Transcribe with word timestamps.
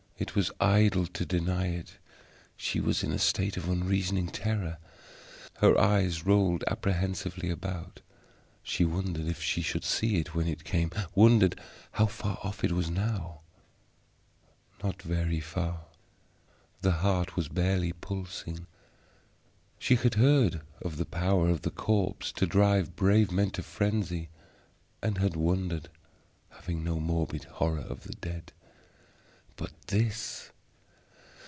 It 0.17 0.35
was 0.35 0.51
idle 0.59 1.07
to 1.07 1.25
deny 1.25 1.69
it; 1.69 1.97
she 2.55 2.79
was 2.79 3.01
in 3.01 3.11
a 3.11 3.17
state 3.17 3.57
of 3.57 3.67
unreasoning 3.67 4.27
terror. 4.27 4.77
Her 5.55 5.75
eyes 5.81 6.27
rolled 6.27 6.63
apprehensively 6.67 7.49
about; 7.49 8.01
she 8.61 8.85
wondered 8.85 9.25
if 9.27 9.41
she 9.41 9.63
should 9.63 9.83
see 9.83 10.17
It 10.19 10.35
when 10.35 10.47
It 10.47 10.63
came; 10.63 10.91
wondered 11.15 11.59
how 11.93 12.05
far 12.05 12.37
off 12.43 12.63
It 12.63 12.71
was 12.71 12.87
now. 12.91 13.41
Not 14.83 15.01
very 15.01 15.39
far; 15.39 15.85
the 16.81 16.91
heart 17.01 17.35
was 17.35 17.47
barely 17.49 17.91
pulsing. 17.91 18.67
She 19.79 19.95
had 19.95 20.13
heard 20.13 20.61
of 20.83 20.97
the 20.97 21.05
power 21.07 21.49
of 21.49 21.63
the 21.63 21.71
corpse 21.71 22.31
to 22.33 22.45
drive 22.45 22.95
brave 22.95 23.31
men 23.31 23.49
to 23.53 23.63
frenzy, 23.63 24.29
and 25.01 25.17
had 25.17 25.35
wondered, 25.35 25.89
having 26.49 26.83
no 26.83 26.99
morbid 26.99 27.45
horror 27.45 27.81
of 27.89 28.03
the 28.03 28.13
dead. 28.13 28.53
But 29.57 29.73
this! 29.87 30.49